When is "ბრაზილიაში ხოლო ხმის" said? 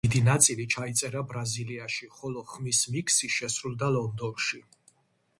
1.33-2.79